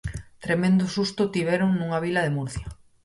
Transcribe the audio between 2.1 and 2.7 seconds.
de Murcia.